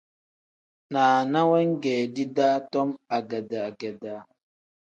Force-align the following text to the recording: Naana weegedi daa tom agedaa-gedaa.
Naana 0.91 1.39
weegedi 1.49 2.23
daa 2.37 2.57
tom 2.71 2.89
agedaa-gedaa. 3.17 4.21